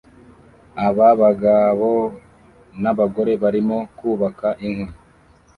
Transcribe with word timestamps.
Aba 0.85 1.07
bagabo 1.21 1.91
n'abagore 2.81 3.33
barimo 3.43 3.77
kubaka 3.97 4.47
inkwi 4.67 4.93